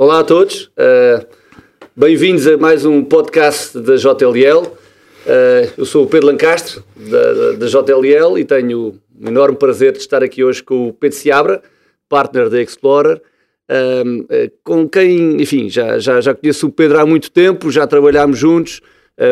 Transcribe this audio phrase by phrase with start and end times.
[0.00, 1.26] Olá a todos, uh,
[1.96, 4.62] bem-vindos a mais um podcast da JLL.
[4.64, 9.98] Uh, eu sou o Pedro Lancastre, da, da, JLL, e tenho o enorme prazer de
[9.98, 11.60] estar aqui hoje com o Pedro Seabra,
[12.08, 13.20] partner da Explorer,
[13.68, 18.38] uh, com quem, enfim, já, já, já conheço o Pedro há muito tempo, já trabalhámos
[18.38, 18.80] juntos.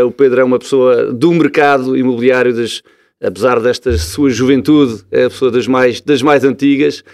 [0.05, 2.83] o Pedro é uma pessoa do mercado imobiliário, das,
[3.23, 7.05] apesar desta sua juventude, é a pessoa das mais, das mais antigas.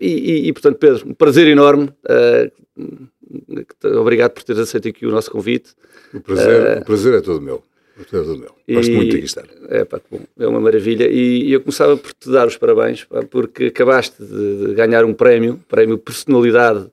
[0.00, 1.90] E, e, e, portanto, Pedro, um prazer enorme.
[2.04, 5.70] Uh, obrigado por teres aceito aqui o nosso convite.
[6.14, 7.62] O prazer, uh, o prazer é todo meu.
[7.98, 8.76] O prazer é todo meu.
[8.76, 9.44] Gosto muito de aqui estar.
[9.68, 11.08] É, pá, bom, é uma maravilha.
[11.10, 15.12] E, eu começava por te dar os parabéns, pá, porque acabaste de, de, ganhar um
[15.12, 16.86] prémio, prémio Personalidade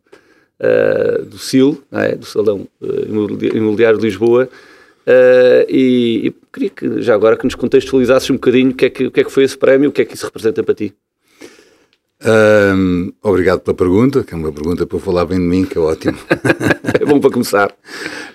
[0.60, 2.16] uh, do SIL, é?
[2.16, 2.68] do Salão
[3.54, 4.50] Imobiliário de Lisboa.
[5.70, 9.06] e, e queria que, já agora, que nos contextualizasses um bocadinho o que, é que,
[9.06, 10.92] o que é que foi esse prémio, o que é que isso representa para ti.
[12.28, 15.82] Um, obrigado pela pergunta, que é uma pergunta para falar bem de mim, que é
[15.82, 16.18] ótimo.
[17.00, 17.72] é bom para começar.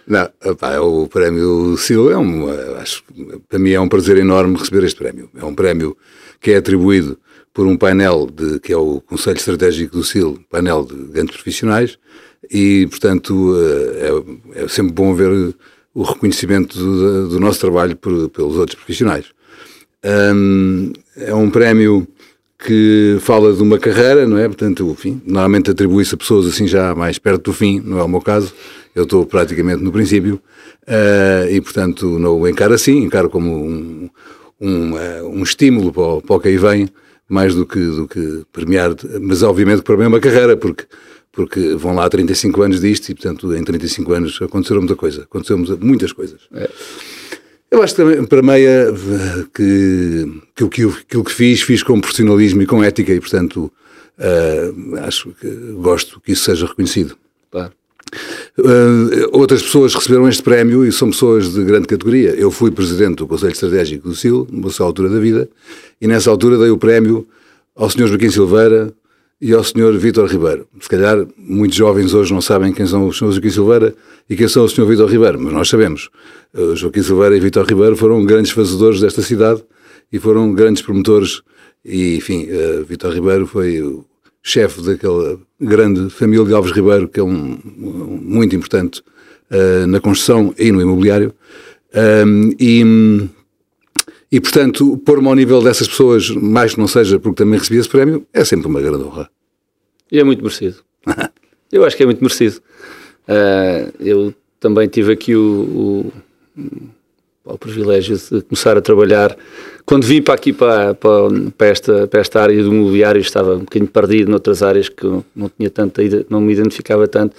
[0.07, 3.03] Não, opa, é o prémio SIL é um, acho,
[3.49, 5.29] para mim é um prazer enorme receber este prémio.
[5.37, 5.97] É um prémio
[6.41, 7.19] que é atribuído
[7.53, 11.99] por um painel de, que é o Conselho Estratégico do SIL, painel de grandes profissionais,
[12.49, 13.57] e portanto
[14.55, 15.55] é, é sempre bom ver
[15.93, 19.27] o reconhecimento do, do nosso trabalho por, pelos outros profissionais.
[20.05, 22.07] Um, é um prémio
[22.65, 24.47] que fala de uma carreira, não é?
[24.47, 28.09] Portanto, enfim, normalmente atribui-se a pessoas assim já mais perto do fim, não é o
[28.09, 28.53] meu caso,
[28.95, 30.41] eu estou praticamente no princípio,
[30.87, 34.11] uh, e portanto não o encaro assim, encaro como um,
[34.61, 36.89] um, uh, um estímulo para o, para o que aí vem,
[37.29, 40.85] mais do que, do que premiar, mas obviamente para mim é uma carreira, porque,
[41.33, 45.65] porque vão lá 35 anos disto e portanto em 35 anos aconteceram muita coisa, aconteceram
[45.81, 46.41] muitas coisas.
[46.53, 46.69] É.
[47.71, 48.93] Eu acho também, para meia,
[49.55, 50.27] que,
[50.57, 53.71] que, que aquilo que fiz, fiz com profissionalismo e com ética e, portanto,
[54.19, 57.17] uh, acho que gosto que isso seja reconhecido.
[57.51, 57.73] Claro.
[58.59, 62.31] Uh, outras pessoas receberam este prémio e são pessoas de grande categoria.
[62.31, 65.49] Eu fui presidente do Conselho Estratégico do SIL, nessa altura da vida,
[66.01, 67.25] e nessa altura dei o prémio
[67.77, 68.09] ao Sr.
[68.09, 68.93] Joaquim Silveira,
[69.41, 69.97] e ao Sr.
[69.97, 70.67] Vítor Ribeiro.
[70.81, 73.33] Se calhar muitos jovens hoje não sabem quem são o Sr.
[73.33, 73.95] Joaquim Silveira
[74.31, 74.87] e quem são o Sr.
[74.87, 76.09] Vítor Ribeiro, mas nós sabemos.
[76.55, 79.61] O Joaquim Silveira e Vítor Ribeiro foram grandes fazedores desta cidade
[80.13, 81.43] e foram grandes promotores
[81.85, 84.05] e, enfim, uh, Vítor Ribeiro foi o
[84.41, 89.03] chefe daquela grande família de Alves Ribeiro, que é um, um muito importante
[89.51, 91.35] uh, na construção e no imobiliário.
[92.25, 93.29] Um, e,
[94.31, 97.89] e, portanto, pôr-me ao nível dessas pessoas, mais que não seja porque também recebi esse
[97.89, 99.29] prémio, é sempre uma grande honra.
[100.13, 100.77] E é muito merecido.
[101.73, 102.61] eu acho que é muito merecido.
[103.31, 106.13] Uh, eu também tive aqui o,
[106.59, 106.63] o,
[107.45, 109.37] o, privilégio de começar a trabalhar.
[109.87, 113.61] Quando vim para aqui, para, para, para, esta, para esta área do imobiliário, estava um
[113.61, 117.37] bocadinho perdido noutras áreas que não tinha tanta, não me identificava tanto.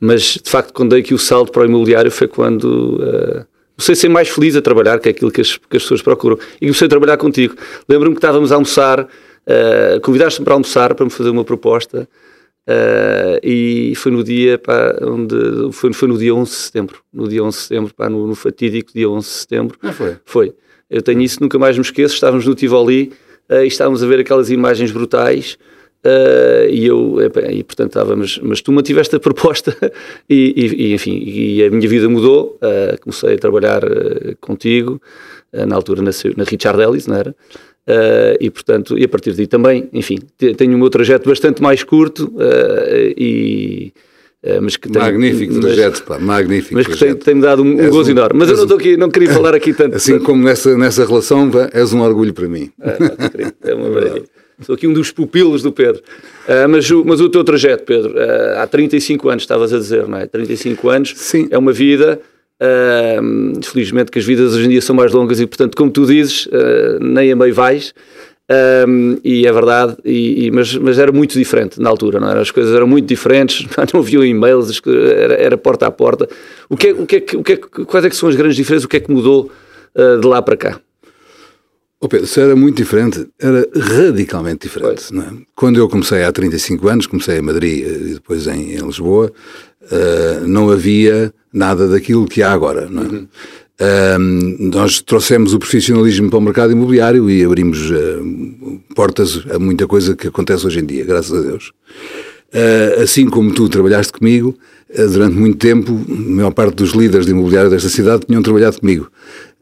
[0.00, 2.96] Mas, de facto, quando dei aqui o salto para o imobiliário foi quando...
[2.96, 3.46] Uh,
[3.76, 6.02] comecei a ser mais feliz a trabalhar, que é aquilo que as, que as pessoas
[6.02, 6.36] procuram.
[6.56, 7.54] E comecei a trabalhar contigo.
[7.88, 12.08] Lembro-me que estávamos a almoçar, uh, convidaste-me para almoçar, para me fazer uma proposta,
[12.68, 17.28] uh, e foi no dia, pá, onde, foi, foi no dia 11 de setembro, no
[17.28, 19.78] dia 11 de setembro, pá, no, no fatídico dia 11 de setembro.
[19.82, 20.16] Ah, foi?
[20.24, 20.54] Foi.
[20.90, 23.12] Eu tenho isso, nunca mais me esqueço, estávamos no Tivoli,
[23.50, 25.58] uh, e estávamos a ver aquelas imagens brutais,
[26.04, 27.16] Uh, e eu,
[27.48, 29.72] e portanto estava, mas, mas tu mantiveste a proposta
[30.28, 32.58] e, e, e, enfim, e a minha vida mudou,
[33.00, 33.82] comecei a trabalhar
[34.40, 35.00] contigo,
[35.52, 37.36] na altura na, na Richard Ellis, não era?
[38.40, 40.18] E portanto, e a partir daí também, enfim,
[40.56, 42.32] tenho o meu trajeto bastante mais curto
[43.16, 43.92] e...
[44.60, 47.90] mas que tem, magnífico mas, trajeto, pá, magnífico Mas que tem-me tem dado um, um
[47.90, 48.38] gozo um, enorme.
[48.38, 49.96] Mas eu não, estou aqui, não queria falar aqui tanto.
[49.96, 50.24] Assim tanto.
[50.24, 52.70] como nessa, nessa relação, pá, és um orgulho para mim.
[52.80, 54.24] É, é uma maravilha.
[54.62, 56.02] Sou aqui um dos pupilos do Pedro.
[56.46, 60.06] Uh, mas, o, mas o teu trajeto, Pedro, uh, há 35 anos, estavas a dizer,
[60.06, 60.26] não é?
[60.26, 61.48] 35 anos Sim.
[61.50, 62.20] é uma vida.
[62.62, 66.06] Uh, felizmente que as vidas hoje em dia são mais longas e, portanto, como tu
[66.06, 66.48] dizes,
[67.00, 67.92] nem a meio vais.
[68.86, 72.40] Um, e é verdade, e, e, mas, mas era muito diferente na altura, não era?
[72.40, 76.28] As coisas eram muito diferentes, não havia e-mails, era, era, porta a porta.
[76.68, 78.56] O que é, o que é, o que é, quais é que são as grandes
[78.56, 78.84] diferenças?
[78.84, 79.50] O que é que mudou
[79.94, 80.80] uh, de lá para cá?
[82.00, 85.04] Oh Pedro, se era muito diferente, era radicalmente diferente.
[85.16, 85.44] É?
[85.54, 89.32] Quando eu comecei há 35 anos, comecei em Madrid eh, e depois em, em Lisboa,
[89.82, 92.88] uh, não havia nada daquilo que há agora.
[92.88, 93.06] Não é?
[93.06, 93.28] Uhum.
[93.80, 99.86] Uh, nós trouxemos o profissionalismo para o mercado imobiliário e abrimos uh, portas a muita
[99.86, 101.72] coisa que acontece hoje em dia, graças a Deus.
[103.02, 104.56] assim como tu trabalhaste comigo,
[105.10, 109.10] durante muito tempo, a maior parte dos líderes de imobiliário desta cidade tinham trabalhado comigo.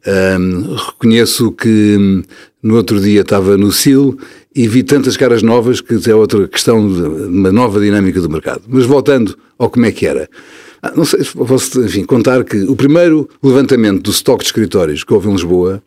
[0.07, 2.23] Um, reconheço que hum,
[2.63, 4.19] no outro dia estava no CIL
[4.55, 8.63] e vi tantas caras novas que é outra questão de uma nova dinâmica do mercado.
[8.67, 10.29] Mas voltando ao como é que era.
[10.83, 15.13] Ah, não sei, posso enfim, contar que o primeiro levantamento do estoque de escritórios que
[15.13, 15.83] houve em Lisboa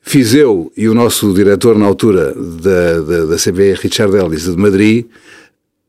[0.00, 4.56] fiz eu e o nosso diretor na altura da, da, da CBE, Richard Ellis, de
[4.56, 5.06] Madrid,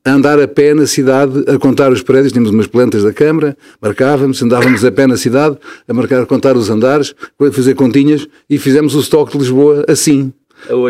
[0.04, 3.56] a andar a pé na cidade a contar os prédios, tínhamos umas plantas da Câmara,
[3.80, 5.58] marcávamos, andávamos a pé na cidade
[5.88, 9.86] a marcar, a contar os andares, a fazer continhas e fizemos o estoque de Lisboa
[9.88, 10.34] assim.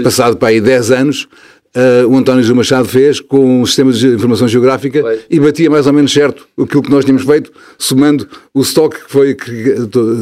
[0.03, 1.27] Passado para aí 10 anos,
[1.75, 5.87] uh, o António Gil Machado fez com o sistema de informação geográfica e batia mais
[5.87, 9.75] ou menos certo aquilo que nós tínhamos feito, somando o estoque que foi, que,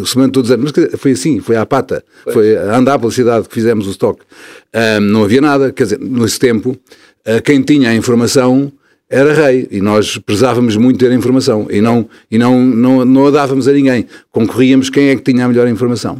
[0.05, 0.71] somando todos os anos.
[0.75, 2.33] Mas foi assim, foi à pata, pois.
[2.33, 4.21] foi a andar pela cidade que fizemos o estoque.
[4.73, 8.71] Uh, não havia nada, quer dizer, nesse tempo, uh, quem tinha a informação
[9.09, 13.27] era rei e nós prezávamos muito ter a informação e não, e não, não, não
[13.27, 14.05] a dávamos a ninguém.
[14.31, 16.15] Concorríamos quem é que tinha a melhor informação.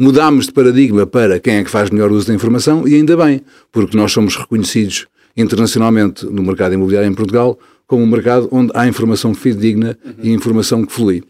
[0.00, 3.40] Mudámos de paradigma para quem é que faz melhor uso da informação e ainda bem,
[3.72, 8.86] porque nós somos reconhecidos internacionalmente no mercado imobiliário em Portugal como um mercado onde há
[8.86, 10.12] informação fidedigna uhum.
[10.22, 11.24] e informação que flui.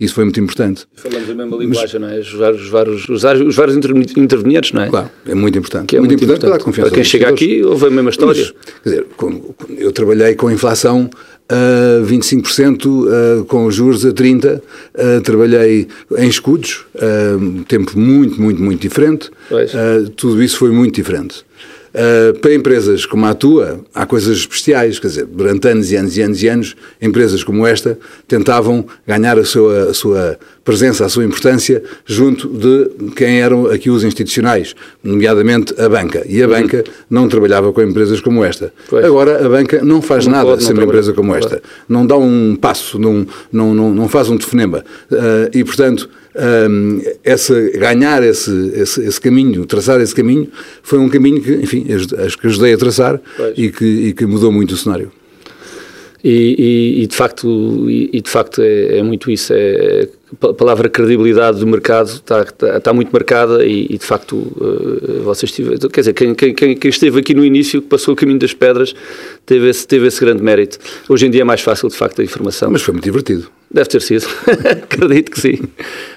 [0.00, 0.86] Isso foi muito importante.
[0.94, 2.20] Falamos a mesma linguagem, Mas, não é?
[2.20, 4.88] Os vários, os vários, os os vários intervenientes, não é?
[4.88, 5.86] Claro, é muito importante.
[5.86, 6.74] Que é muito, muito importante, importante.
[6.74, 8.42] para, para quem chega aqui, ouve a mesma história.
[8.42, 9.06] Mas, quer dizer,
[9.78, 11.10] eu trabalhei com inflação
[11.48, 14.60] a 25%, uh, com os juros a 30%.
[14.94, 15.86] Uh, trabalhei
[16.18, 19.30] em escudos, uh, um tempo muito, muito, muito diferente.
[20.16, 21.44] Tudo isso foi muito diferente.
[22.42, 26.20] Para empresas como a tua, há coisas especiais, quer dizer, durante anos e anos e
[26.20, 31.24] anos e anos, empresas como esta tentavam ganhar a sua, a sua presença, a sua
[31.24, 36.26] importância junto de quem eram aqui os institucionais, nomeadamente a banca.
[36.28, 36.52] E a uhum.
[36.52, 38.72] banca não trabalhava com empresas como esta.
[38.90, 39.04] Pois.
[39.04, 41.62] Agora, a banca não faz não nada pode, sem uma empresa como esta.
[41.88, 44.84] Não dá um passo, não, não, não, não faz um telefonema.
[45.10, 46.10] Uh, e, portanto,
[46.68, 50.48] um, essa, ganhar esse, esse, esse, caminho, traçar esse caminho,
[50.82, 51.86] foi um caminho que, enfim,
[52.18, 53.20] acho que ajudei a traçar
[53.56, 55.12] e que, e que mudou muito o cenário.
[56.28, 56.56] E,
[56.98, 59.52] e, e, de facto, e, de facto é, é, muito isso.
[59.54, 60.08] É,
[60.42, 65.52] a palavra credibilidade do mercado está, está, está muito marcada e, de facto uh, vocês
[65.52, 68.52] tiveram, quer dizer, quem, quem, quem, esteve aqui no início, que passou o caminho das
[68.52, 68.92] pedras,
[69.46, 70.80] teve esse, teve esse grande mérito.
[71.08, 72.72] Hoje em dia é mais fácil, de facto, a informação.
[72.72, 73.46] Mas foi muito divertido.
[73.70, 74.26] Deve ter sido.
[74.82, 75.60] Acredito que sim.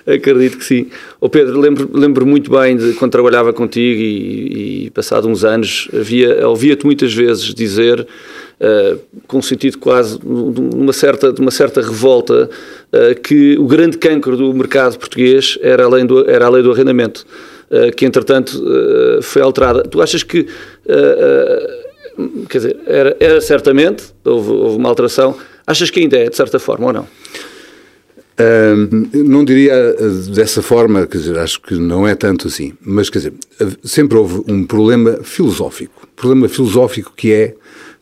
[0.07, 0.87] Acredito que sim.
[1.21, 5.43] O oh Pedro, lembro, lembro muito bem de quando trabalhava contigo e, e passado uns
[5.43, 8.07] anos, havia, ouvia-te muitas vezes dizer
[8.59, 12.49] uh, com um sentido quase de uma certa, de uma certa revolta,
[12.93, 16.61] uh, que o grande cancro do mercado português era a lei do, era a lei
[16.61, 17.25] do arrendamento,
[17.71, 18.61] uh, que entretanto
[19.21, 19.83] foi alterada.
[19.83, 20.45] Tu achas que,
[22.49, 25.35] quer dizer, era, era certamente, houve, houve uma alteração,
[25.65, 27.07] achas que ainda é, de certa forma, ou não?
[29.13, 29.93] Não diria
[30.33, 33.33] dessa forma, quer dizer, acho que não é tanto assim, mas quer dizer,
[33.83, 37.53] sempre houve um problema filosófico, problema filosófico que é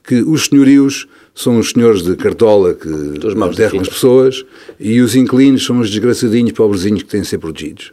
[0.07, 1.06] que os senhorios
[1.36, 4.45] são os senhores de cartola que enterram as pessoas
[4.80, 7.92] e os inquilinos são os desgraçadinhos pobrezinhos que têm de ser protegidos.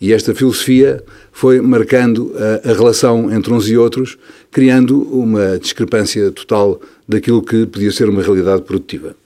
[0.00, 1.02] E esta filosofia
[1.32, 4.16] foi marcando a, a, relação entre uns e outros,
[4.50, 9.16] criando uma discrepância total daquilo que podia ser uma realidade produtiva.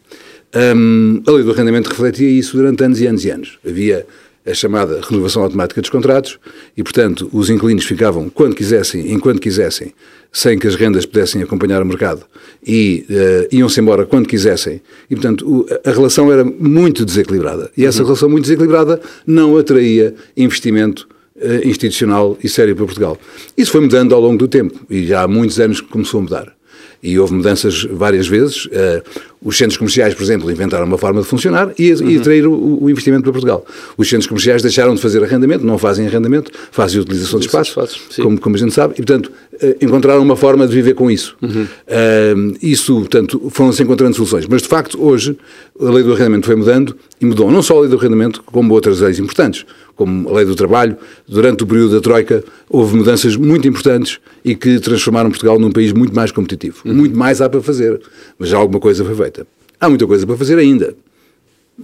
[0.55, 3.59] Um, a lei do arrendamento refletia isso durante anos e anos e anos.
[3.67, 4.07] Havia
[4.47, 6.39] a chamada renovação automática dos contratos
[6.77, 9.93] e, portanto, os inquilinos ficavam quando quisessem, enquanto quisessem,
[10.33, 12.25] sem que as rendas pudessem acompanhar o mercado
[12.67, 14.81] e uh, iam-se embora quando quisessem.
[15.11, 17.71] E, portanto, o, a relação era muito desequilibrada.
[17.77, 18.07] E essa uhum.
[18.07, 23.19] relação muito desequilibrada não atraía investimento uh, institucional e sério para Portugal.
[23.57, 26.23] Isso foi mudando ao longo do tempo e já há muitos anos que começou a
[26.23, 26.60] mudar
[27.03, 28.67] e houve mudanças várias vezes.
[28.67, 29.03] Uh,
[29.43, 32.11] os centros comerciais, por exemplo, inventaram uma forma de funcionar e, uhum.
[32.11, 33.65] e atraíram o, o, investimento para Portugal.
[33.97, 37.81] Os centros comerciais deixaram de fazer arrendamento, não fazem arrendamento, fazem utilização de espaço,
[38.21, 41.37] como, como a gente sabe, e, portanto, uh, encontraram uma forma de viver com isso.
[41.41, 41.63] Uhum.
[41.63, 44.47] Uh, isso, portanto, foram-se encontrando soluções.
[44.47, 45.37] Mas, de facto, hoje,
[45.81, 48.75] a lei do arrendamento foi mudando e mudou não só a lei do arrendamento, como
[48.75, 49.65] outras leis importantes
[50.01, 50.97] como a lei do trabalho,
[51.29, 55.93] durante o período da Troika, houve mudanças muito importantes e que transformaram Portugal num país
[55.93, 56.79] muito mais competitivo.
[56.87, 56.95] Uhum.
[56.95, 58.01] Muito mais há para fazer,
[58.39, 59.47] mas já alguma coisa foi feita.
[59.79, 60.95] Há muita coisa para fazer ainda.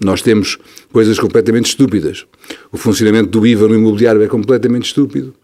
[0.02, 0.56] Nós temos
[0.90, 2.24] coisas completamente estúpidas.
[2.72, 5.34] O funcionamento do IVA no imobiliário é completamente estúpido.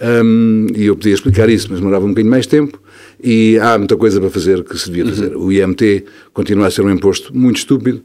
[0.00, 2.80] Um, e eu podia explicar isso, mas demorava um bocadinho mais tempo.
[3.20, 5.34] E há muita coisa para fazer que se devia fazer.
[5.34, 5.46] Uhum.
[5.46, 8.04] O IMT continua a ser um imposto muito estúpido.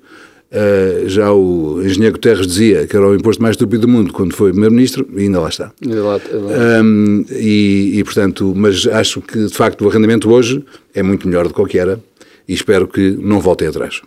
[0.52, 4.34] Uh, já o engenheiro Guterres dizia que era o imposto mais estúpido do mundo quando
[4.34, 5.72] foi primeiro-ministro e ainda lá está.
[5.84, 6.82] Ainda lá, lá.
[6.84, 11.48] Um, e, e, portanto, mas acho que de facto o arrendamento hoje é muito melhor
[11.48, 12.00] do que o que era
[12.48, 14.02] e espero que não voltem atrás.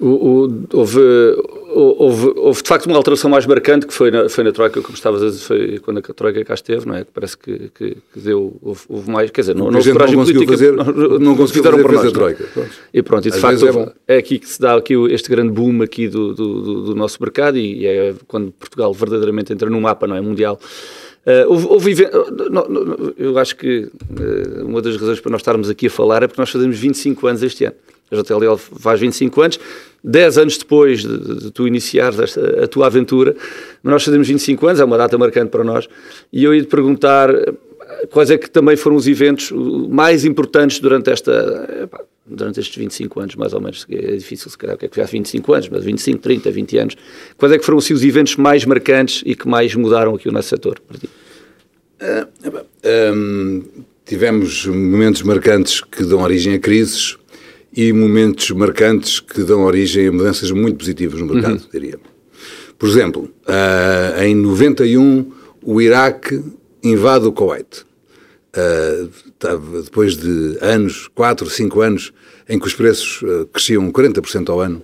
[0.00, 1.00] O, o, houve,
[1.74, 4.94] houve, houve, de facto uma alteração mais marcante que foi na, foi na Troika, como
[4.94, 7.04] estavas a dizer, foi quando a Troika cá esteve, não é?
[7.04, 10.16] Que parece que, que, que deu, houve, houve, mais, quer dizer, não, não houve coragem
[10.16, 12.44] não política, fazer, não, não conseguiu fazer, nós, a Troika.
[12.44, 12.70] Pronto.
[12.92, 15.52] E pronto, e de Às facto é, é, aqui que se dá aqui este grande
[15.52, 19.80] boom aqui do, do, do, do nosso mercado e é quando Portugal verdadeiramente entra no
[19.80, 20.20] mapa, não é?
[20.20, 20.58] Mundial.
[21.26, 22.08] Uh, houve, houve,
[22.50, 26.22] não, não, eu acho que uh, uma das razões para nós estarmos aqui a falar
[26.22, 27.74] é porque nós fazemos 25 anos este ano.
[28.10, 29.60] A JTL faz 25 anos,
[30.02, 33.34] 10 anos depois de, de, tu iniciares esta, a tua aventura,
[33.82, 35.88] nós fazemos 25 anos, é uma data marcante para nós,
[36.32, 37.30] e eu ia te perguntar
[38.10, 39.50] quais é que também foram os eventos
[39.88, 41.88] mais importantes durante esta
[42.26, 45.00] durante estes 25 anos, mais ou menos, é difícil se calhar o que é que
[45.00, 46.96] há 25 anos, mas 25, 30, 20 anos,
[47.36, 50.32] quais é que foram assim, os eventos mais marcantes e que mais mudaram aqui o
[50.32, 50.80] nosso setor?
[52.00, 52.64] Uh,
[53.14, 53.62] um,
[54.04, 57.18] tivemos momentos marcantes que dão origem a crises
[57.76, 61.68] e momentos marcantes que dão origem a mudanças muito positivas no mercado, uhum.
[61.72, 61.98] diria.
[62.78, 66.42] Por exemplo, uh, em 91 o Iraque
[66.82, 67.84] invade o Kuwait.
[68.56, 69.10] Uh,
[69.82, 72.12] depois de anos, 4, 5 anos,
[72.48, 74.82] em que os preços uh, cresciam 40% ao ano,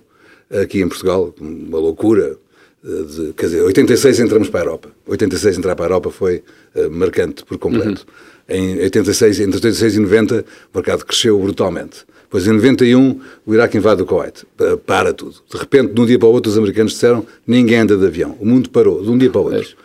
[0.61, 2.37] aqui em Portugal, uma loucura.
[2.83, 4.89] De, quer dizer, 86 entramos para a Europa.
[5.11, 6.43] 86 entrar para a Europa foi
[6.89, 8.05] marcante por completo.
[8.49, 8.55] Uhum.
[8.55, 12.05] Em 86, entre 86 e 90, o mercado cresceu brutalmente.
[12.29, 14.45] Pois em 91 o Iraque invade o Kuwait.
[14.85, 15.35] Para tudo.
[15.51, 18.37] De repente, de um dia para o outro, os americanos disseram ninguém anda de avião.
[18.39, 19.75] O mundo parou, de um dia para o outro.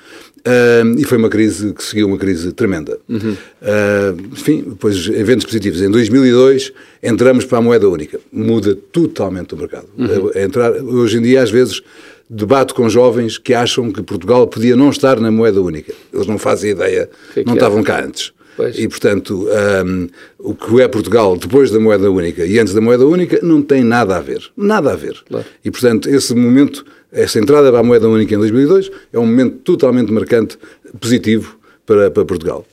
[0.46, 3.00] Uh, e foi uma crise que seguiu uma crise tremenda.
[3.08, 3.32] Uhum.
[3.32, 5.82] Uh, enfim, depois eventos positivos.
[5.82, 8.20] Em 2002 entramos para a moeda única.
[8.32, 9.88] Muda totalmente o mercado.
[9.98, 10.30] Uhum.
[10.36, 11.82] Entrar, hoje em dia, às vezes,
[12.28, 15.92] debato com jovens que acham que Portugal podia não estar na moeda única.
[16.12, 17.82] Eles não fazem ideia, que não que estavam é?
[17.82, 18.32] cá antes.
[18.56, 18.78] Pois.
[18.78, 19.48] E, portanto,
[19.84, 23.60] um, o que é Portugal depois da moeda única e antes da moeda única não
[23.60, 24.42] tem nada a ver.
[24.56, 25.16] Nada a ver.
[25.28, 25.46] Claro.
[25.62, 29.58] E, portanto, esse momento, essa entrada para a moeda única em 2002 é um momento
[29.58, 30.58] totalmente marcante,
[30.98, 32.66] positivo para, para Portugal.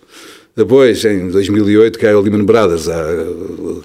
[0.56, 3.04] Depois, em 2008, caiu a Lehman Brothers, a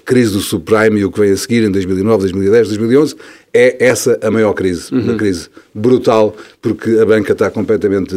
[0.05, 3.15] crise do subprime e o que vem a seguir em 2009, 2010, 2011,
[3.51, 5.01] é essa a maior crise, uhum.
[5.01, 8.15] uma crise brutal, porque a banca está completamente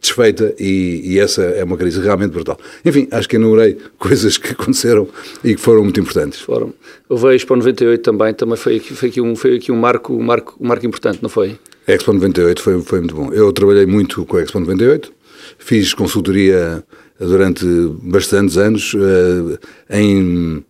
[0.00, 2.58] desfeita e, e, essa é uma crise realmente brutal.
[2.86, 5.06] Enfim, acho que enumerei coisas que aconteceram
[5.44, 6.40] e que foram muito importantes.
[6.40, 6.72] Foram.
[7.06, 10.22] O Expo 98 também, também foi aqui, foi aqui, um, foi aqui um, marco, um,
[10.22, 11.58] marco, um marco importante, não foi?
[11.86, 13.30] A Expo 98 foi, foi muito bom.
[13.30, 15.12] Eu trabalhei muito com a Expo 98,
[15.58, 16.82] fiz consultoria
[17.24, 17.64] durante
[18.02, 20.64] bastantes anos, eh, em,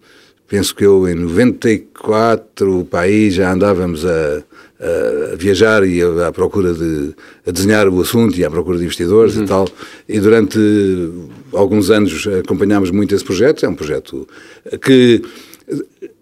[0.48, 4.42] penso que eu em 94 o país já andávamos a,
[5.32, 7.14] a viajar e a, à procura de
[7.46, 9.44] a desenhar o assunto e à procura de investidores uhum.
[9.44, 9.68] e tal.
[10.08, 10.58] E durante
[11.52, 13.64] alguns anos acompanhámos muito esse projeto.
[13.64, 14.26] É um projeto
[14.84, 15.22] que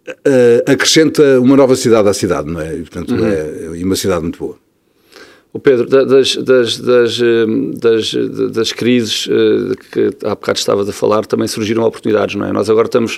[0.08, 2.74] uh, acrescenta uma nova cidade à cidade, não é?
[2.74, 3.26] E, portanto, uhum.
[3.26, 4.67] é, é uma cidade muito boa.
[5.58, 8.14] O Pedro, das, das, das, hum, das,
[8.52, 12.52] das crises eh, que há bocado estavas a falar, também surgiram oportunidades, não é?
[12.52, 13.16] Nós agora estamos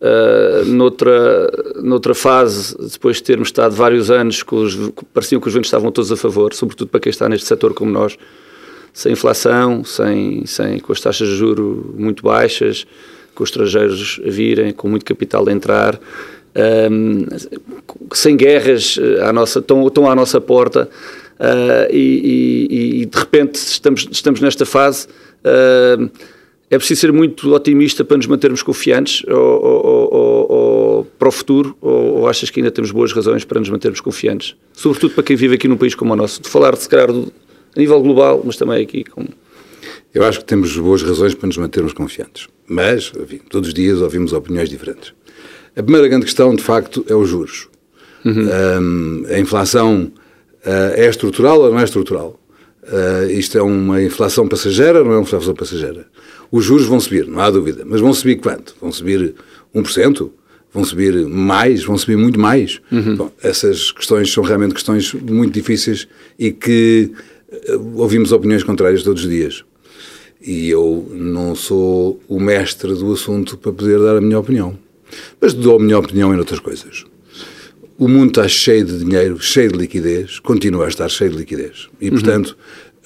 [0.00, 1.50] uh, noutra,
[1.82, 4.74] noutra fase, depois de termos estado vários anos, com os,
[5.12, 7.90] pareciam que os ventos estavam todos a favor, sobretudo para quem está neste setor como
[7.92, 8.16] nós,
[8.90, 12.86] sem inflação, sem, sem, com as taxas de juro muito baixas,
[13.34, 16.00] com os estrangeiros a virem, com muito capital a entrar,
[16.90, 17.26] um,
[18.14, 20.88] sem guerras à nossa, estão, estão à nossa porta.
[21.34, 25.06] Uh, e, e, e, de repente estamos, estamos nesta fase.
[25.44, 26.10] Uh,
[26.70, 31.30] é preciso ser muito otimista para nos mantermos confiantes ou, ou, ou, ou para o
[31.30, 34.56] futuro, ou, achas que ainda temos boas razões para nos mantermos confiantes?
[34.72, 36.42] Sobretudo para quem vive aqui num país como o nosso.
[36.42, 37.32] De falar, se calhar, do,
[37.76, 39.04] a nível global, mas também aqui.
[40.12, 42.48] Eu acho que temos boas razões para nos mantermos confiantes.
[42.66, 45.12] Mas, enfim, todos os dias ouvimos opiniões diferentes.
[45.76, 47.68] A primeira grande questão, de facto, é os juros.
[48.24, 48.48] Uhum.
[48.48, 50.10] Um, a inflação
[50.96, 52.40] é estrutural ou não é estrutural?
[52.84, 56.06] Uh, isto é uma inflação passageira ou não é uma inflação passageira?
[56.50, 57.82] Os juros vão subir, não há dúvida.
[57.86, 58.76] Mas vão subir quanto?
[58.80, 59.34] Vão subir
[59.74, 60.30] 1%?
[60.72, 61.84] Vão subir mais?
[61.84, 62.80] Vão subir muito mais?
[62.92, 63.16] Uhum.
[63.16, 66.06] Bom, essas questões são realmente questões muito difíceis
[66.38, 67.10] e que
[67.70, 69.64] uh, ouvimos opiniões contrárias todos os dias.
[70.42, 74.76] E eu não sou o mestre do assunto para poder dar a minha opinião.
[75.40, 77.06] Mas dou a minha opinião em outras coisas
[77.98, 81.88] o mundo está cheio de dinheiro, cheio de liquidez, continua a estar cheio de liquidez.
[82.00, 82.56] E, portanto,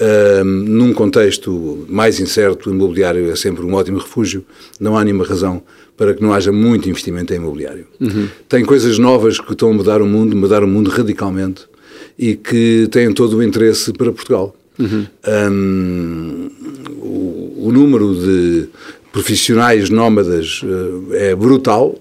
[0.00, 0.06] uhum.
[0.42, 4.44] um, num contexto mais incerto, o imobiliário é sempre um ótimo refúgio,
[4.80, 5.62] não há nenhuma razão
[5.96, 7.86] para que não haja muito investimento em imobiliário.
[8.00, 8.28] Uhum.
[8.48, 11.66] Tem coisas novas que estão a mudar o mundo, mudar o mundo radicalmente
[12.16, 14.54] e que têm todo o interesse para Portugal.
[14.78, 15.06] Uhum.
[15.50, 16.50] Um,
[17.00, 18.68] o, o, número de
[19.12, 21.98] profissionais nómadas uh, é brutal,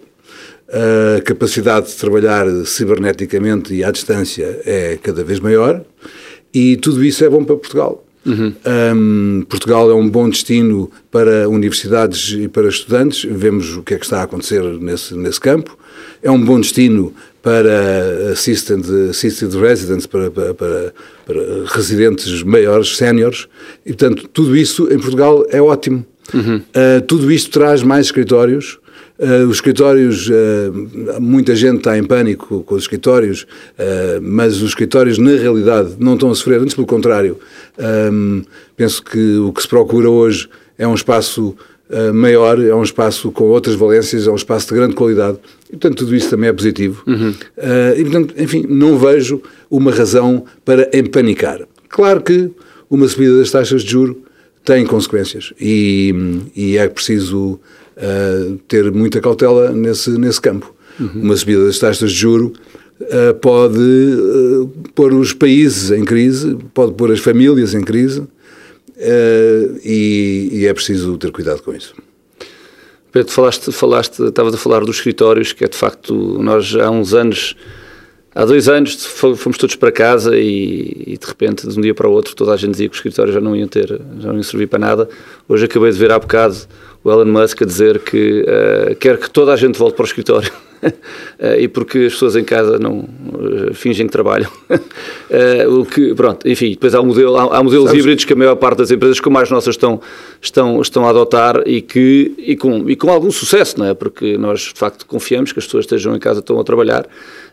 [0.69, 5.83] a capacidade de trabalhar ciberneticamente e à distância é cada vez maior
[6.53, 8.03] e tudo isso é bom para Portugal.
[8.25, 8.53] Uhum.
[8.93, 13.97] Um, Portugal é um bom destino para universidades e para estudantes, vemos o que é
[13.97, 15.77] que está a acontecer nesse, nesse campo.
[16.21, 20.93] É um bom destino para assistant, assisted residents, para, para, para,
[21.25, 23.47] para residentes maiores, séniores,
[23.85, 26.05] e portanto tudo isso em Portugal é ótimo.
[26.33, 26.57] Uhum.
[26.57, 28.77] Uh, tudo isto traz mais escritórios,
[29.19, 34.69] Uh, os escritórios, uh, muita gente está em pânico com os escritórios, uh, mas os
[34.69, 37.39] escritórios, na realidade, não estão a sofrer, antes pelo contrário.
[38.11, 38.43] Um,
[38.75, 40.47] penso que o que se procura hoje
[40.77, 41.55] é um espaço
[42.13, 45.37] maior, é um espaço com outras valências, é um espaço de grande qualidade.
[45.69, 47.01] E, portanto, tudo isso também é positivo.
[47.07, 47.33] Uhum.
[47.95, 51.61] e, portanto, enfim, não vejo uma razão para empanicar.
[51.87, 52.51] Claro que
[52.89, 54.21] uma subida das taxas de juro
[54.65, 56.13] tem consequências e,
[56.53, 57.57] e é preciso
[57.97, 60.73] uh, ter muita cautela nesse, nesse campo.
[60.99, 61.21] Uhum.
[61.23, 62.53] Uma subida das taxas de juro
[63.01, 68.23] uh, pode uh, pôr os países em crise, pode pôr as famílias em crise
[69.83, 71.93] e, e, é preciso ter cuidado com isso.
[73.11, 77.13] Pedro, falaste, falaste, estavas a falar dos escritórios, que é de facto, nós há uns
[77.13, 77.55] anos
[78.37, 82.07] há dois anos fomos todos para casa e, e, de repente, de um dia para
[82.07, 83.87] o outro, toda a gente dizia que os escritórios já não iam ter,
[84.19, 85.09] já não iam servir para nada.
[85.49, 86.55] Hoje acabei de ver há bocado
[87.03, 90.05] o Elon Musk a dizer que uh, quer que toda a gente volte para o
[90.05, 90.51] escritório.
[90.83, 94.51] uh, e porque as pessoas em casa não uh, fingem que trabalham.
[95.71, 98.01] o que, pronto, enfim, depois há, um modelo, há, há modelos Sabes?
[98.01, 99.99] híbridos que a maior parte das empresas, como as nossas, estão,
[100.39, 103.95] estão, estão a adotar e, que, e, com, e com algum sucesso, não é?
[103.95, 107.07] Porque nós, de facto, confiamos que as pessoas estejam em casa, estão a trabalhar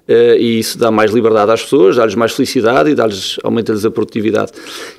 [0.09, 4.53] e isso dá mais liberdade às pessoas, dá-lhes mais felicidade e dá-lhes, aumenta-lhes a produtividade.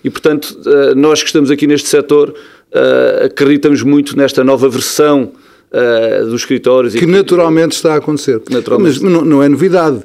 [0.03, 0.57] E, portanto,
[0.95, 2.33] nós que estamos aqui neste setor,
[2.75, 5.31] uh, acreditamos muito nesta nova versão
[5.71, 6.93] uh, dos escritórios.
[6.93, 8.41] Que, que naturalmente está a acontecer.
[8.49, 9.01] Naturalmente.
[9.01, 10.03] Mas não, não é novidade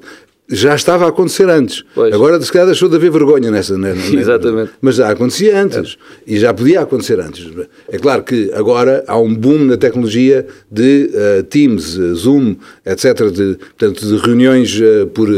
[0.50, 1.84] já estava a acontecer antes.
[1.94, 2.12] Pois.
[2.12, 3.78] Agora, se calhar, deixou de haver vergonha nessa.
[3.78, 4.72] nessa Exatamente.
[4.80, 5.96] Mas já acontecia antes.
[6.26, 6.32] É.
[6.34, 7.48] E já podia acontecer antes.
[7.88, 13.30] É claro que agora há um boom na tecnologia de uh, Teams, uh, Zoom, etc.,
[13.30, 15.28] de, portanto, de reuniões uh, por,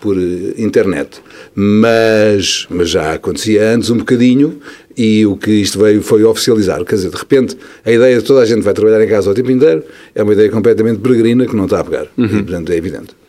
[0.00, 0.16] por
[0.56, 1.20] internet.
[1.54, 4.58] Mas, mas já acontecia antes um bocadinho
[4.96, 6.82] e o que isto veio foi oficializar.
[6.84, 9.34] Quer dizer, de repente, a ideia de toda a gente vai trabalhar em casa o
[9.34, 12.06] tempo inteiro é uma ideia completamente peregrina que não está a pegar.
[12.16, 12.24] Uhum.
[12.24, 13.21] E, portanto, é evidente.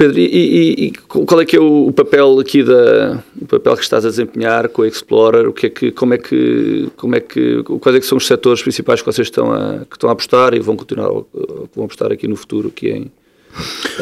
[0.00, 3.82] Pedro, e, e, e, qual é que é o papel aqui da o papel que
[3.82, 5.46] estás a desempenhar com a Explorer?
[5.46, 8.26] O que é que como é que como é que quais é que são os
[8.26, 11.84] setores principais que vocês estão a que estão a apostar e vão continuar que vão
[11.84, 13.12] apostar aqui no futuro aqui em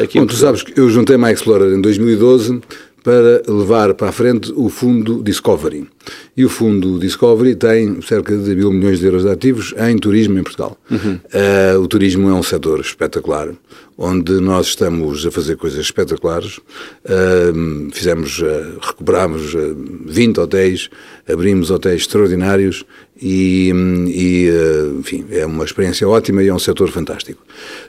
[0.01, 2.61] aqui Bom, tu sabes que eu juntei-me à Explorer em 2012
[3.03, 5.85] para levar para a frente o fundo Discovery.
[6.39, 10.39] E o fundo Discovery tem cerca de mil milhões de euros de ativos em turismo
[10.39, 10.77] em Portugal.
[10.89, 11.19] Uhum.
[11.33, 13.49] Uh, o turismo é um setor espetacular,
[13.97, 16.59] onde nós estamos a fazer coisas espetaculares.
[16.59, 19.53] Uh, fizemos, uh, recuperámos
[20.05, 20.89] 20 hotéis,
[21.27, 22.85] abrimos hotéis extraordinários
[23.21, 23.73] e,
[24.07, 24.49] e,
[24.97, 27.43] enfim, é uma experiência ótima e é um setor fantástico.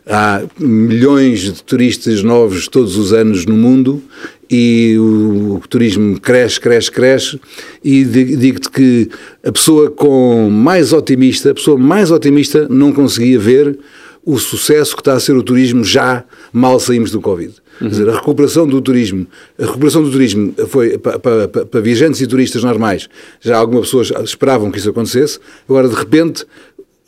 [0.04, 4.02] Há milhões de turistas novos todos os anos no mundo
[4.50, 7.40] e o turismo cresce, cresce, cresce
[7.84, 8.04] e
[8.40, 9.08] digo-te que
[9.44, 13.78] a pessoa com mais otimista, a pessoa mais otimista não conseguia ver
[14.24, 17.54] o sucesso que está a ser o turismo já mal saímos do Covid.
[17.80, 17.88] Uhum.
[17.88, 19.26] Quer dizer, a recuperação do turismo,
[19.58, 23.08] a recuperação do turismo foi para, para, para, viajantes e turistas normais.
[23.40, 25.38] Já algumas pessoas esperavam que isso acontecesse.
[25.66, 26.44] Agora, de repente,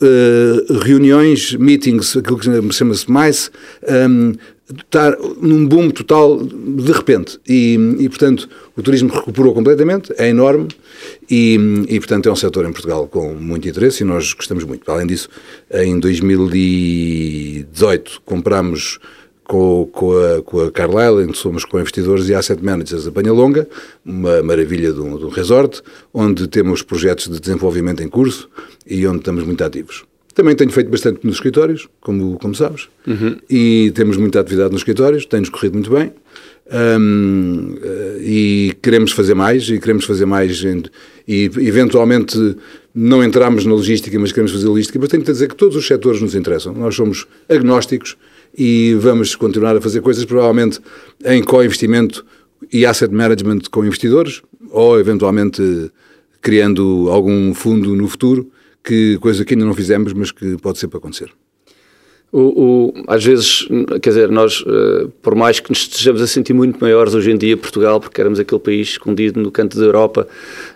[0.01, 3.51] uh, reuniões, meetings, aquilo que chama-se mais,
[4.09, 4.33] um,
[4.79, 7.39] estar num boom total de repente.
[7.49, 10.69] E, e, portanto, o turismo recuperou completamente, é enorme
[11.31, 14.91] e, e, portanto, é um setor em Portugal com muito interesse e nós gostamos muito.
[14.91, 15.29] Além disso,
[15.73, 18.99] em 2018 compramos
[19.45, 23.69] com, com, a, com a Carlyle, que somos co-investidores e asset managers da Panha Longa,
[24.05, 25.83] uma maravilha de um, de um resort,
[26.15, 28.49] onde temos projetos de desenvolvimento em curso
[28.87, 30.05] e onde estamos muito ativos.
[30.35, 33.37] Também tenho feito bastante nos escritórios, como, como sabes, uhum.
[33.51, 36.13] e temos muita atividade nos escritórios, tem-nos corrido muito bem.
[36.73, 37.75] Um,
[38.21, 40.63] e queremos fazer mais e queremos fazer mais
[41.29, 42.57] e eventualmente
[42.95, 45.87] não entramos na logística mas queremos fazer logística mas tenho que dizer que todos os
[45.87, 48.17] setores nos interessam nós somos agnósticos
[48.57, 50.79] e vamos continuar a fazer coisas provavelmente
[51.27, 52.25] em co-investimento
[52.73, 54.41] e asset management com investidores
[54.71, 55.91] ou eventualmente
[56.41, 58.51] criando algum fundo no futuro
[58.83, 61.31] que coisa que ainda não fizemos, mas que pode ser para acontecer.
[62.33, 63.69] O, o, às vezes,
[64.01, 67.37] quer dizer, nós, uh, por mais que nos estejamos a sentir muito maiores hoje em
[67.37, 70.27] dia, Portugal, porque éramos aquele país escondido no canto da Europa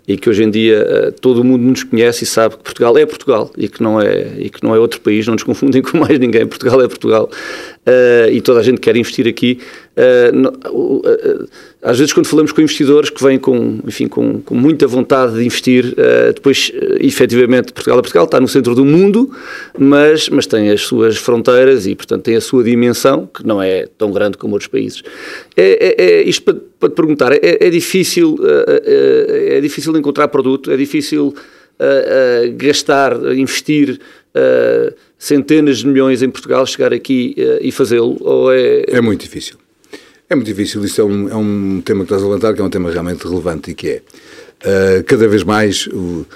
[0.09, 2.97] e que hoje em dia uh, todo o mundo nos conhece e sabe que Portugal
[2.97, 5.83] é Portugal e que não é, e que não é outro país, não nos confundem
[5.83, 7.29] com mais ninguém, Portugal é Portugal.
[7.87, 9.59] uh, e toda a gente quer investir aqui.
[9.97, 11.49] Uh,
[11.83, 15.45] às vezes, quando falamos com investidores que vêm com, enfim, com, com muita vontade de
[15.45, 15.95] investir,
[16.35, 19.31] depois, efetivamente, Portugal, Portugal está no centro do mundo,
[19.79, 23.87] mas, mas tem as suas fronteiras e, portanto, tem a sua dimensão, que não é
[23.97, 25.03] tão grande como outros países.
[25.57, 28.37] É, é, é isto para, para, te perguntar, é, é difícil,
[28.85, 31.35] é difícil encontrar produto, é difícil
[32.57, 34.01] gastar, investir
[35.19, 38.17] centenas de milhões em Portugal, chegar aqui e fazê-lo?
[38.21, 38.85] Ou é...
[38.89, 39.57] é muito difícil.
[40.29, 40.85] É muito difícil.
[40.85, 43.27] Isto é um, é um tema que estás a levantar, que é um tema realmente
[43.27, 46.27] relevante e que é cada vez mais uh,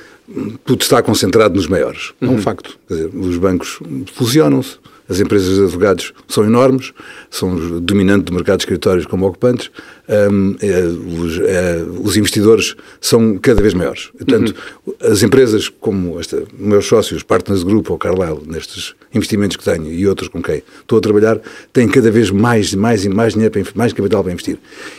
[0.65, 2.13] tudo está concentrado nos maiores.
[2.21, 2.39] É um uhum.
[2.39, 2.79] facto.
[2.89, 3.81] Dizer, os bancos
[4.13, 4.79] fusionam-se,
[5.11, 6.93] as empresas de advogados são enormes,
[7.29, 9.71] são dominantes do mercado de escritórios como ocupantes,
[10.09, 14.11] um, é, os, é, os, investidores são cada vez maiores.
[14.17, 14.55] Portanto,
[14.87, 14.95] uhum.
[15.01, 20.07] as empresas como esta, meus sócios, Partners Group ou Carlyle, nestes investimentos que tenho e
[20.07, 21.41] outros com quem estou a trabalhar,
[21.73, 24.59] têm cada vez mais, mais e mais dinheiro, para, mais capital para investir.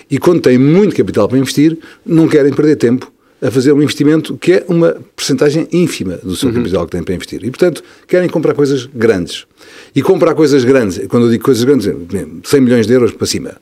[0.10, 4.38] E quando têm muito capital para investir, não querem perder tempo a fazer um investimento
[4.38, 6.56] que é uma percentagem ínfima do seu uhum.
[6.56, 7.43] capital que têm para investir.
[7.43, 9.45] E, portanto, querem comprar coisas grandes.
[9.95, 11.89] E comprar coisas grandes, quando eu digo coisas grandes,
[12.43, 13.56] 100 milhões de euros para cima.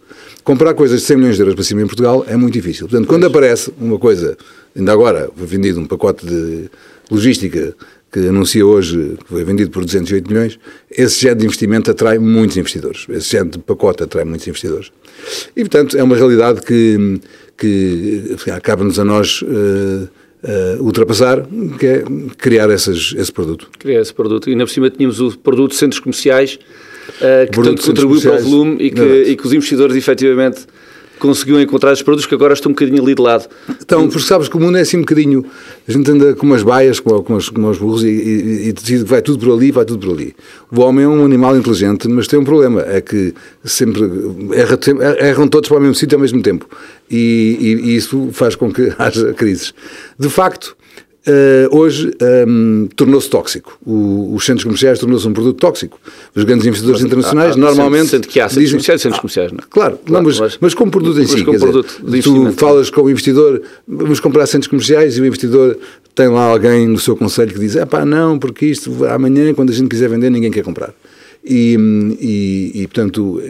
[0.43, 2.87] Comprar coisas de 100 milhões de euros para cima em Portugal é muito difícil.
[2.87, 4.37] Portanto, quando aparece uma coisa,
[4.75, 6.69] ainda agora foi vendido um pacote de
[7.09, 7.73] logística
[8.11, 12.57] que anuncia hoje que foi vendido por 208 milhões, esse género de investimento atrai muitos
[12.57, 13.05] investidores.
[13.09, 14.91] Esse género de pacote atrai muitos investidores.
[15.55, 17.19] E, portanto, é uma realidade que,
[17.59, 21.45] que acaba-nos a nós uh, uh, ultrapassar,
[21.77, 22.03] que é
[22.37, 23.69] criar essas, esse produto.
[23.77, 24.49] Criar esse produto.
[24.49, 28.35] E, na por cima, tínhamos o produto de centros comerciais, uh, que tanto contribui para
[28.35, 30.65] o volume e que, e que os investidores, efetivamente,
[31.19, 33.47] conseguiu encontrar os produtos que agora estão um bocadinho ali de lado.
[33.81, 35.45] Então, porque sabes que o mundo é assim um bocadinho,
[35.87, 38.73] a gente anda com umas baias, com, com, os, com os burros e, e, e
[38.73, 40.35] decide que vai tudo por ali, vai tudo por ali.
[40.71, 44.03] O homem é um animal inteligente, mas tem um problema, é que sempre
[44.53, 44.79] erra,
[45.19, 46.67] erram todos para o mesmo sítio ao mesmo tempo.
[47.09, 49.73] E, e, e isso faz com que haja crises.
[50.17, 50.75] De facto,
[51.27, 53.77] Uh, hoje um, ehm, tornou-se tóxico.
[53.85, 55.99] O, os centros comerciais tornou-se um produto tóxico.
[56.33, 58.07] Os grandes investidores mas, internacionais há, há, normalmente.
[58.07, 59.63] Sendo que há centros dizem, comerciais centros comerciais, não é?
[59.69, 61.43] Claro, claro não, mas, mas, mas, como produto em si.
[61.43, 65.77] Como produto dizer, tu falas com o investidor, vamos comprar centros comerciais e o investidor
[66.15, 69.71] tem lá alguém no seu conselho que diz: é pá, não, porque isto amanhã, quando
[69.71, 70.93] a gente quiser vender, ninguém quer comprar.
[71.43, 71.77] E,
[72.19, 73.41] e, e portanto,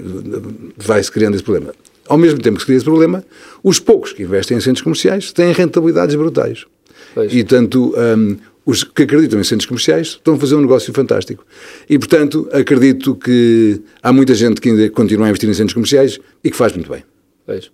[0.76, 1.72] vai-se criando esse problema.
[2.08, 3.24] Ao mesmo tempo que se cria esse problema,
[3.64, 6.66] os poucos que investem em centros comerciais têm rentabilidades brutais.
[7.14, 7.34] Pois.
[7.34, 11.46] E, tanto, um, os que acreditam em centros comerciais estão a fazer um negócio fantástico.
[11.90, 16.20] E, portanto, acredito que há muita gente que ainda continua a investir em centros comerciais
[16.44, 17.04] e que faz muito bem.
[17.46, 17.72] Pois.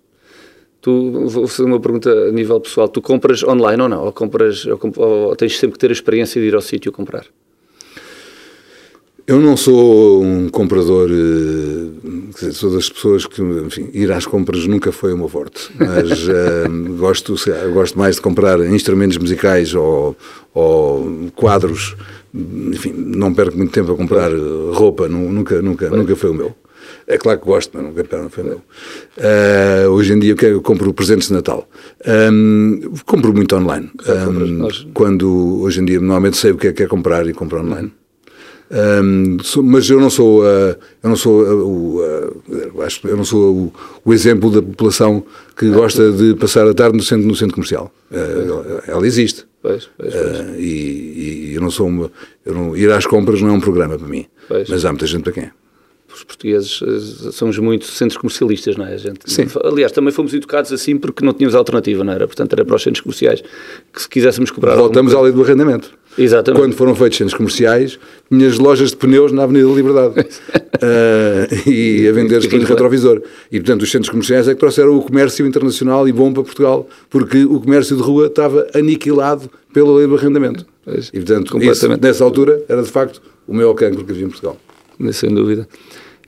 [0.80, 2.88] Tu, vou fazer uma pergunta a nível pessoal.
[2.88, 4.04] Tu compras online ou não?
[4.04, 7.26] Ou, compras, ou, ou tens sempre que ter a experiência de ir ao sítio comprar?
[9.26, 14.92] Eu não sou um comprador, eh, sou das pessoas que, enfim, ir às compras nunca
[14.92, 17.34] foi o meu forte, mas uh, gosto,
[17.72, 20.16] gosto mais de comprar instrumentos musicais ou,
[20.54, 21.96] ou, quadros,
[22.32, 24.30] enfim, não perco muito tempo a comprar
[24.72, 26.54] roupa, nunca, nunca, nunca foi o meu.
[27.08, 28.62] É claro que gosto, mas nunca não foi o meu.
[29.18, 31.68] Uh, hoje em dia eu, eu compro presentes de Natal.
[32.32, 33.90] Um, compro muito online.
[34.08, 37.60] Um, quando hoje em dia normalmente sei o que é que é comprar e compro
[37.60, 37.90] online.
[38.70, 43.16] Um, sou, mas eu não sou, uh, eu não sou, uh, o, uh, acho, eu
[43.16, 43.72] não sou o,
[44.04, 45.24] o, exemplo da população
[45.56, 47.92] que gosta de passar a tarde no centro, no centro comercial.
[48.10, 49.44] Ela, ela, existe.
[49.62, 50.58] Pois, pois, pois.
[50.58, 52.10] E, e, eu não sou uma,
[52.44, 54.26] eu não, ir às compras não é um programa para mim.
[54.68, 55.50] Mas há muita gente para quem é
[56.16, 56.80] os portugueses
[57.32, 58.94] somos muito centros comercialistas, não é?
[58.94, 59.46] A gente, Sim.
[59.64, 62.26] Aliás, também fomos educados assim porque não tínhamos alternativa, não era?
[62.26, 63.42] Portanto, era para os centros comerciais
[63.92, 64.76] que se quiséssemos cobrar.
[64.76, 65.90] Voltamos à lei do arrendamento.
[66.18, 66.62] Exatamente.
[66.62, 67.98] Quando foram feitos centros comerciais,
[68.30, 73.20] tinhas lojas de pneus na Avenida da Liberdade uh, e a vender espelhos retrovisor.
[73.52, 76.88] E, portanto, os centros comerciais é que trouxeram o comércio internacional e bom para Portugal,
[77.10, 80.64] porque o comércio de rua estava aniquilado pela lei do arrendamento.
[80.84, 84.28] Pois, e, portanto, isso, nessa altura, era de facto o maior cancro que havia em
[84.28, 84.56] Portugal.
[85.12, 85.68] Sem dúvida.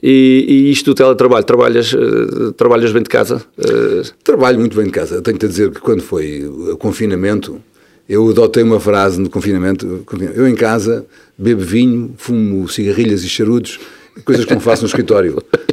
[0.03, 3.43] E, e, isto do teletrabalho, trabalhas, uh, trabalhas bem de casa?
[3.59, 4.03] Uh...
[4.23, 5.21] Trabalho muito bem de casa.
[5.21, 7.61] Tenho-te a dizer que quando foi o confinamento,
[8.09, 10.05] eu adotei uma frase no confinamento.
[10.35, 11.05] Eu em casa
[11.37, 13.79] bebo vinho, fumo cigarrilhas e charutos,
[14.25, 15.43] coisas que não faço no escritório.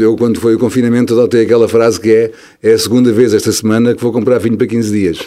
[0.00, 3.52] Eu quando foi o confinamento adotei aquela frase que é é a segunda vez esta
[3.52, 5.18] semana que vou comprar vinho para 15 dias.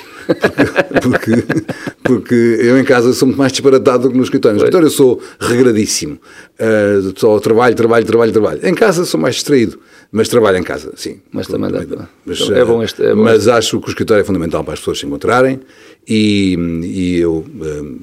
[1.01, 1.65] Porque, porque,
[2.03, 4.55] porque eu em casa sou muito mais disparatado do que no escritório.
[4.55, 6.19] No escritório eu sou regradíssimo.
[6.59, 8.59] Uh, só trabalho, trabalho, trabalho, trabalho.
[8.63, 9.79] Em casa sou mais distraído.
[10.11, 11.21] Mas trabalho em casa, sim.
[11.31, 12.07] Mas também dá.
[12.23, 13.49] Mas, então, é bom este, é bom mas este.
[13.49, 15.59] acho que o escritório é fundamental para as pessoas se encontrarem
[16.07, 17.99] e, e eu um,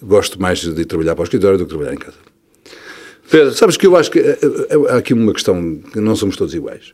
[0.00, 2.27] gosto mais de trabalhar para o escritório do que trabalhar em casa.
[3.30, 3.52] Pedro.
[3.54, 4.38] Sabes que eu acho que eh,
[4.90, 6.92] há aqui uma questão que não somos todos iguais.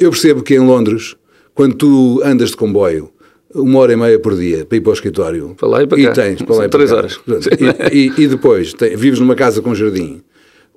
[0.00, 1.14] Eu percebo que em Londres,
[1.54, 3.10] quando tu andas de comboio,
[3.54, 5.54] uma hora e meia por dia para ir para o escritório.
[5.56, 6.12] Para lá e para e cá.
[6.12, 7.14] tens, para lá e Três para cá.
[7.28, 7.46] horas.
[7.92, 10.20] E, e- e depois tem- vives numa casa com jardim,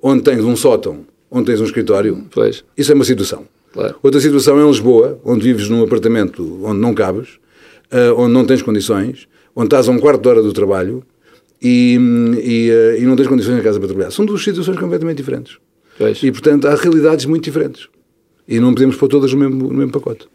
[0.00, 2.26] onde tens um sótão, onde tens um escritório.
[2.30, 2.62] Pois.
[2.76, 3.44] Isso é uma situação.
[3.72, 3.96] Claro.
[4.02, 7.38] Outra situação é em Lisboa, onde vives num apartamento onde não cabes,
[7.90, 11.02] eh, onde não tens condições, onde estás a um quarto de hora do trabalho
[11.60, 11.98] e,
[12.42, 14.10] e, eh, e não tens condições em casa para trabalhar.
[14.10, 15.58] São duas situações completamente diferentes.
[15.98, 16.22] Pois.
[16.22, 17.88] E, portanto, há realidades muito diferentes.
[18.46, 20.26] E não podemos pôr todas no mesmo, no mesmo pacote.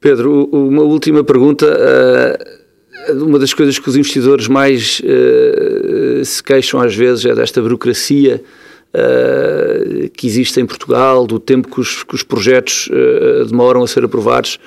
[0.00, 1.66] Pedro, uma última pergunta.
[1.66, 2.58] eh,
[3.12, 8.42] uma das coisas que os investidores mais eh, se queixam às vezes é desta burocracia
[10.14, 12.88] que existe em Portugal, do tempo que os, que os projetos
[13.46, 14.58] demoram a ser aprovados.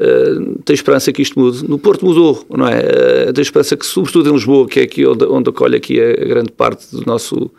[0.00, 1.68] Uh, tem esperança que isto mude.
[1.68, 3.28] No Porto mudou, não é?
[3.28, 6.12] Uh, tem esperança que, sobretudo em Lisboa, que é aqui onde, onde acolhe aqui a,
[6.24, 7.50] grande parte do nosso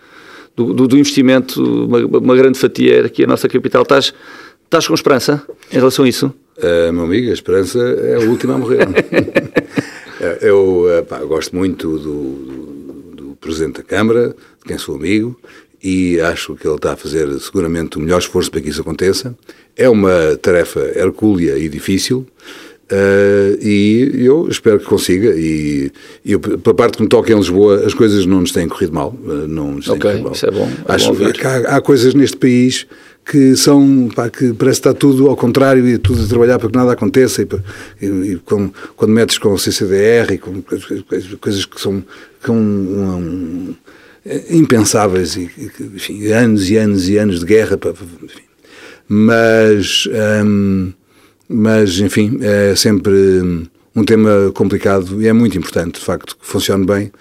[0.56, 3.82] do, do- do investimento, uma, uma grande fatia aqui a nossa capital.
[3.84, 4.14] Estás,
[4.66, 6.34] estás com esperança em relação a isso?
[6.58, 8.88] Uh, meu amigo, a esperança é a última a morrer.
[10.22, 14.96] Eh, eu eh, pá, gosto muito do, do- do Presidente da Câmara, de quem sou
[14.98, 15.40] amigo,
[15.84, 19.36] e acho que ele está a fazer seguramente o melhor esforço para que isso aconteça.
[19.78, 22.26] É uma tarefa hercúlea e difícil,
[22.90, 25.34] eh, e eu espero que consiga.
[25.36, 25.92] E
[26.26, 29.16] eu, pela parte que me toca em Lisboa, as coisas não nos têm corrido mal.
[29.26, 30.34] eh, Não nos têm Ok, corrido mal.
[30.34, 32.88] isso é bom, é acho bom que há, há coisas neste país
[33.26, 36.68] que são, pá, que parece que está tudo ao contrário e tudo a trabalhar para
[36.70, 37.48] que nada aconteça e,
[38.06, 40.60] e- e com- quando metes com o CCDR e com
[41.40, 42.04] coisas- que são,
[42.44, 43.16] são um-
[43.70, 43.76] um-
[44.50, 45.50] impensáveis e,
[45.96, 47.80] enfim, anos e anos e anos de guerra
[48.24, 48.44] enfim.
[49.08, 50.08] mas
[50.46, 50.94] hum,
[51.48, 53.12] mas enfim é sempre
[53.96, 57.12] um tema complicado e é muito importante de facto que funcione bem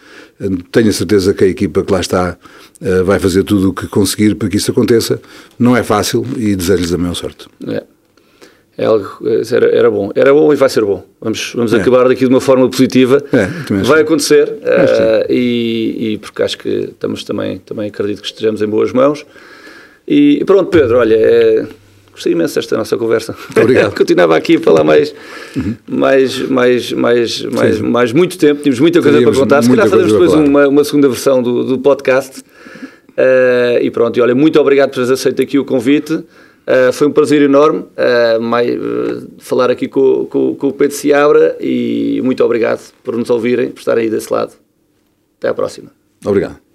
[0.40, 2.38] Hum, tenho a certeza que a equipa que lá está
[2.81, 5.21] eh, vai fazer tudo o que conseguir para que isso aconteça
[5.59, 7.83] não é fácil e desejo-lhes a maior sorte É.
[8.81, 10.12] É algo, eh, era, era bom.
[10.14, 11.05] Era bom e vai ser bom.
[11.21, 11.81] Vamos, vamos É.
[11.81, 13.21] acabar daqui de uma forma positiva.
[13.33, 18.62] É, vai acontecer eh, e, e porque acho que estamos também, também acredito que estejamos
[18.62, 19.27] em boas mãos.
[20.07, 21.67] E pronto, Pedro, olha, é,
[22.12, 23.35] gostei imenso desta nossa conversa.
[23.61, 23.93] Obrigado.
[23.99, 25.12] Continuava aqui a falar mais,
[25.88, 29.62] mais, mais, mais, mais, mais muito tempo, tínhamos muita coisa Teríamos para contar.
[29.62, 32.45] Se calhar fazemos depois uma, uma segunda versão do, do podcast.
[33.17, 36.23] Eh, e pronto, e olha, muito obrigado por teres aceito aqui o convite.
[36.70, 40.94] Eh, foi um prazer enorme eh, mai- eh, falar aqui com, com, com o Pedro
[40.94, 44.52] Seabra e muito obrigado por nos ouvirem, por estarem aí desse lado.
[45.38, 45.90] Até à próxima.
[46.26, 46.67] obrigado